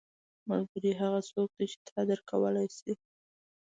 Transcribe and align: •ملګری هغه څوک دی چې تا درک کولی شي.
•ملګری 0.49 0.91
هغه 1.01 1.19
څوک 1.31 1.49
دی 1.57 1.65
چې 1.71 1.77
تا 1.87 1.99
درک 2.07 2.23
کولی 2.31 2.67
شي. 2.77 2.91